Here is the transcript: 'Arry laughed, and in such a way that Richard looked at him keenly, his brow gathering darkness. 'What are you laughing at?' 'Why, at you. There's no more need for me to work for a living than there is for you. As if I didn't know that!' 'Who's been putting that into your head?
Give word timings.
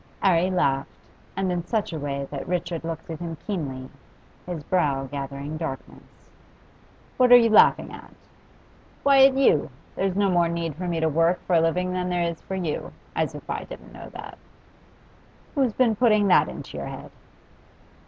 'Arry 0.23 0.49
laughed, 0.49 0.89
and 1.37 1.51
in 1.51 1.63
such 1.63 1.93
a 1.93 1.99
way 1.99 2.27
that 2.31 2.47
Richard 2.47 2.83
looked 2.83 3.07
at 3.11 3.19
him 3.19 3.37
keenly, 3.45 3.87
his 4.47 4.63
brow 4.63 5.03
gathering 5.05 5.57
darkness. 5.57 6.31
'What 7.17 7.31
are 7.31 7.37
you 7.37 7.51
laughing 7.51 7.93
at?' 7.93 8.11
'Why, 9.03 9.25
at 9.27 9.35
you. 9.37 9.69
There's 9.95 10.15
no 10.15 10.31
more 10.31 10.49
need 10.49 10.75
for 10.75 10.87
me 10.87 10.99
to 11.01 11.07
work 11.07 11.39
for 11.45 11.55
a 11.57 11.61
living 11.61 11.93
than 11.93 12.09
there 12.09 12.23
is 12.23 12.41
for 12.41 12.55
you. 12.55 12.93
As 13.15 13.35
if 13.35 13.47
I 13.47 13.63
didn't 13.65 13.93
know 13.93 14.09
that!' 14.09 14.39
'Who's 15.53 15.73
been 15.73 15.95
putting 15.95 16.27
that 16.29 16.49
into 16.49 16.77
your 16.77 16.87
head? 16.87 17.11